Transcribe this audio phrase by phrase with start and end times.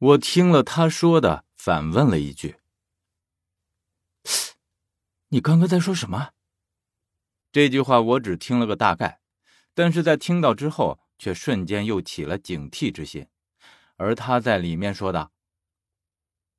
[0.00, 2.56] 我听了他说的，反问了一句
[5.28, 6.30] ：“你刚刚在说什么？”
[7.52, 9.20] 这句话我只听了个大概，
[9.74, 13.28] 但是在听到之后，却瞬间又起了警惕之心。
[13.96, 15.32] 而他在里面说道：“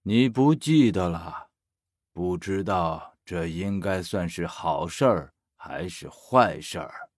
[0.03, 1.49] 你不记得了，
[2.13, 7.09] 不知道这应该算是好事儿还是坏事儿。”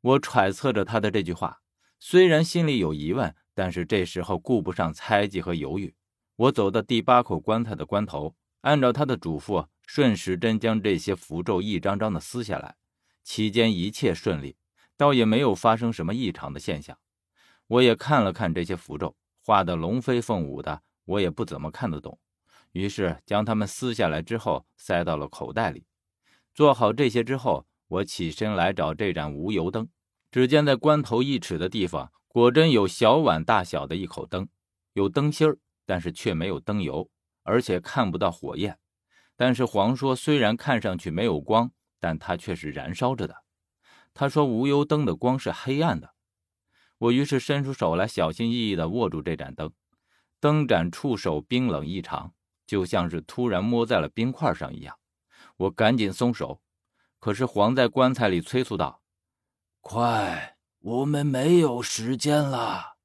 [0.00, 1.62] 我揣测着他的这句话，
[1.98, 5.94] 虽然心里有疑问，但是这时候顾不上猜忌和犹豫。
[6.36, 9.66] 我走到第八口棺材的关头，按照他的嘱咐。
[9.84, 12.76] 顺时针将这些符咒一张张的撕下来，
[13.22, 14.56] 期间一切顺利，
[14.96, 16.96] 倒也没有发生什么异常的现象。
[17.66, 22.18] 我也看了看这些符咒，画的龙飞凤舞的，我也不怎么看得懂。
[22.70, 25.84] 于是将它们撕下来之后，塞到了口袋里。
[26.54, 29.86] 做好这些之后，我起身来找这盏无油灯。
[30.30, 34.48] 只见在关头一尺的地方，果真有小碗大小的一口灯，
[34.94, 37.10] 有灯芯儿，但是却没有灯油，
[37.42, 38.78] 而且看不到火焰。
[39.36, 43.44] 但是黄说，虽然看上去没有光，但它却是燃烧着的。
[44.14, 46.14] 他说无油灯的光是黑暗的。
[46.96, 49.70] 我于是伸出手来，小心翼翼地握住这盏灯，
[50.40, 52.32] 灯盏触手冰冷异常，
[52.66, 54.96] 就像是突然摸在了冰块上一样。
[55.58, 56.62] 我赶紧松手，
[57.18, 59.02] 可是黄在棺材里催促道
[59.82, 62.96] ：“快，我们没有时间了。”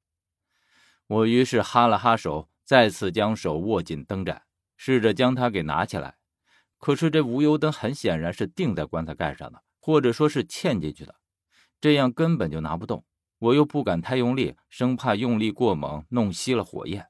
[1.07, 4.41] 我于是哈了哈手，再次将手握紧灯盏，
[4.75, 6.15] 试着将它给拿起来。
[6.77, 11.15] 可是这无油灯很显然是钉在棺材盖上的，或者说是嵌进去的，
[11.79, 13.05] 这样根本就拿不动。
[13.39, 17.07] 我又不敢太用力，生怕用力过猛弄熄了火焰。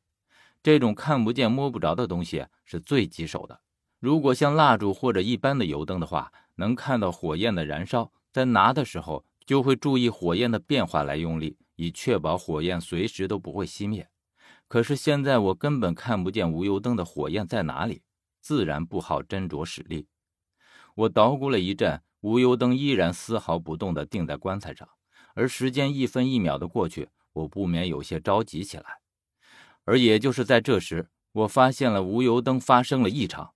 [0.61, 3.61] 这种看不见摸不着的东西是最棘手的。
[3.99, 14.07] 如果像蜡烛或者一般的油灯的话，能看到火焰的燃烧，在拿的时候就会注意火焰的变化来用力，以确保火焰随时都不会熄灭。
[14.67, 18.03] 可是现在我根本看不见无油灯的火焰在哪里。
[18.39, 20.07] 自然不好斟酌使力。
[20.95, 24.87] 我捣鼓了一阵，无油灯依然丝毫不动地定在棺材上。
[25.33, 28.85] 而时间一分一秒的过去，我不免有些着急起来。
[29.83, 33.53] 而也就是在这时，我发现了无油灯发生了异常。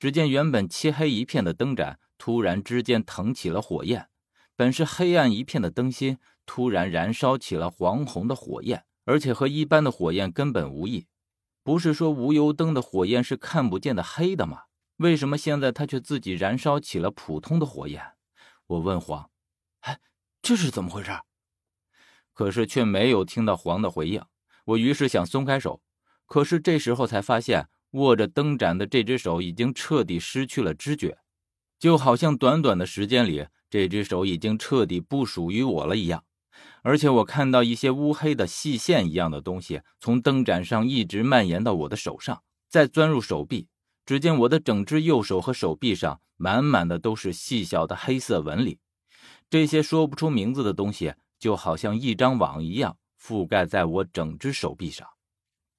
[0.00, 4.08] 只见原本漆黑一片的灯盏突然之间腾起了火焰，
[4.56, 11.06] 本是黑暗一片的灯芯突然燃烧起了黄红的火焰，而且和一般的火焰根本无异。
[11.62, 14.64] 不是说无油灯的火焰是看不见的黑的吗？
[14.98, 18.02] 为什么现在它却自己燃烧起了普通的火焰？
[18.66, 19.28] 我问黄
[19.80, 19.98] ：“哎，
[20.40, 21.10] 这是怎么回事？”
[22.32, 24.22] 可是却没有听到黄的回应。
[24.66, 25.82] 我于是想松开手，
[26.26, 31.18] 可是这时候才发现握着灯盏的这只手已经彻底失去了知觉，
[31.78, 36.22] 就好像短短的时间里，这只手已经彻底不属于我了一样。
[36.82, 43.66] 而且我看到一些乌黑的细线一样的东西从灯盏上一直蔓延到我的手上，再钻入手臂。
[44.06, 48.78] 只见我的整只右手和手臂上满满的都是细小的黑色纹理，
[49.50, 55.04] 这些说不出名字的东西就好像一张网一样覆盖在我整只手臂上。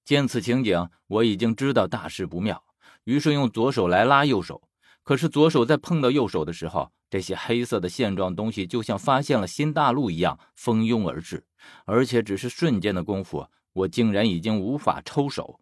[0.04, 2.62] 见此情景，我已经知道大事不妙，
[3.06, 4.62] 于是用左手来拉右手。
[5.06, 11.46] 可是左手在碰到右手的时候，这些黑色的线状东西就像发现了新大陆一样蜂拥而至，
[11.86, 15.62] 而且只是瞬间的功夫，我竟然已经无法抽手，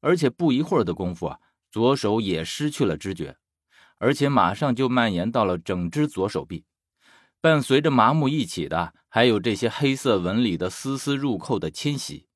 [0.00, 1.36] 而且不一会儿的功夫，
[1.70, 3.36] 左手也失去了知觉，
[3.98, 6.64] 而且马上就蔓延到了整只左手臂，
[7.40, 12.26] 伴随着麻木一起的，还有这些黑色纹理的丝丝入扣的侵袭。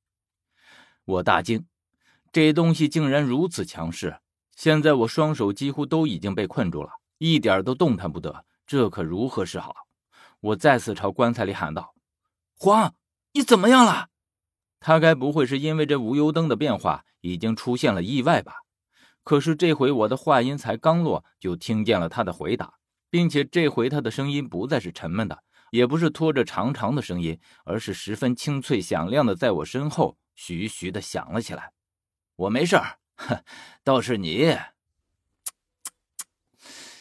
[1.04, 1.66] 我大惊，
[2.30, 4.20] 这东西竟然如此强势！
[4.56, 6.90] 现在我双手几乎都已经被困住了。
[7.18, 9.74] 一点都动弹不得，这可如何是好？
[10.40, 11.94] 我再次朝棺材里喊道
[12.58, 12.94] ：“黄，
[13.32, 14.08] 你怎么样了？”
[14.80, 18.54] 他该不会是因为这无油灯的变化已经出现了意外吧？
[19.22, 22.74] 可是这回我的话音才刚落，就听见了他的回答，
[23.10, 31.72] 并且这回他的声音不再是沉闷的，也不是拖着长长的声音，而是十分清脆响亮的，在我身后徐徐的响了起来。
[32.36, 33.42] 我没事儿，哼
[33.82, 34.56] 倒是你。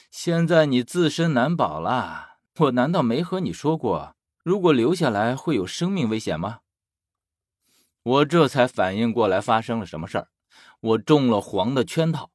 [0.09, 6.62] 现在你自身难保了，我难道没和你说过，如果留下来会有生命危险吗？
[8.01, 10.29] 我这才反应过来发生了什么事儿，
[10.79, 12.31] 我中了黄的圈套。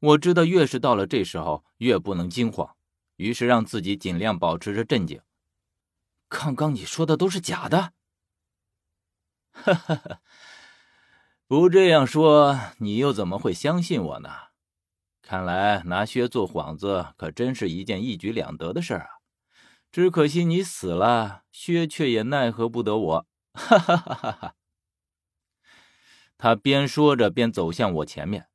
[0.00, 2.76] 我知道越是到了这时候，越不能惊慌，
[3.16, 5.20] 于是让自己尽量保持着镇静。
[6.28, 7.92] 刚刚你说的都是假的，
[9.52, 10.20] 哈哈哈，
[11.46, 14.30] 不这样说，你又怎么会相信我呢？
[15.20, 19.08] 看来拿薛做幌子可真是一件一举两得的事儿啊！
[19.92, 23.26] 只可惜你死了，薛却也奈何不得我。
[23.52, 24.54] 哈哈哈哈哈！
[26.38, 28.48] 他边说着边走向我前面。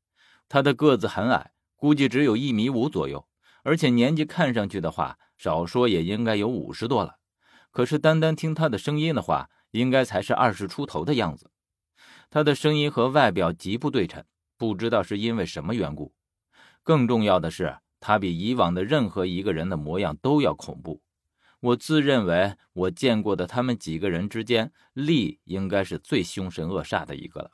[0.48, 3.28] 他的个子很矮，估计只有一米五左右，
[3.62, 7.20] 而且年纪看上去的话，少说也应该有五十多了。
[7.70, 11.49] 可是单单听他的声音的话，应该才是二十出头的样子。
[12.30, 14.24] 他的声音和外表极不对称，
[14.58, 16.14] 不知道是因为什么缘故。
[16.84, 21.02] 更重要的是，他比以往的任何一个人的模样都要恐怖。
[21.60, 27.52] 我自认为我见过的他们几个人之间，厉应该是最凶神恶煞的一个了。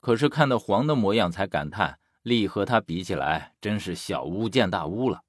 [0.00, 5.22] 可是看到黄的模样，才感叹厉和他比起来，真是小巫见大巫了。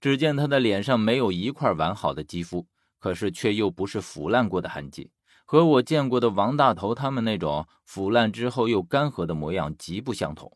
[0.00, 2.66] 只见他的脸上没有一块完好的肌肤，
[2.98, 5.10] 可是却又不是腐烂过的痕迹，
[5.50, 10.54] 和我见过的王大头他们那种腐烂之后又干涸的模样极不相同。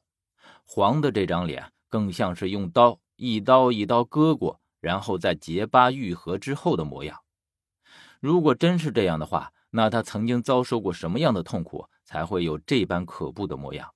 [0.67, 4.61] 黄的这张脸更像是用刀一刀一刀割过。
[4.81, 7.21] 然后在结疤愈合之后的模样，
[8.19, 13.95] 如果真是这样的话，那他曾经遭受过什么样的痛苦，才会有这般可怖的模样？